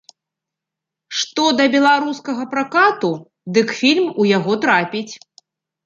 [1.19, 3.13] Што да беларускага пракату,
[3.59, 5.11] дык фільм у яго трапіць.